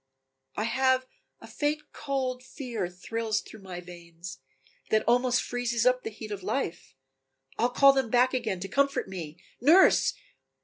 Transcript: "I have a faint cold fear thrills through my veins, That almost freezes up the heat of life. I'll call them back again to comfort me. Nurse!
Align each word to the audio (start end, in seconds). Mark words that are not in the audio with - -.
"I 0.57 0.63
have 0.63 1.05
a 1.39 1.47
faint 1.47 1.93
cold 1.93 2.41
fear 2.43 2.89
thrills 2.89 3.39
through 3.39 3.61
my 3.61 3.81
veins, 3.81 4.39
That 4.89 5.03
almost 5.07 5.43
freezes 5.43 5.85
up 5.85 6.01
the 6.01 6.09
heat 6.09 6.31
of 6.31 6.41
life. 6.41 6.95
I'll 7.59 7.69
call 7.69 7.93
them 7.93 8.09
back 8.09 8.33
again 8.33 8.59
to 8.61 8.67
comfort 8.67 9.07
me. 9.07 9.37
Nurse! 9.61 10.15